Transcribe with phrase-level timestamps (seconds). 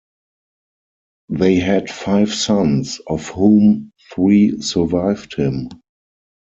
[1.29, 5.69] They had five sons, of whom three survived him.